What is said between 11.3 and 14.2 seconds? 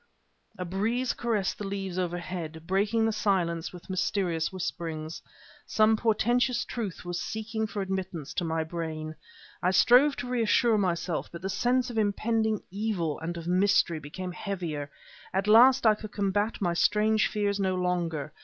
but the sense of impending evil and of mystery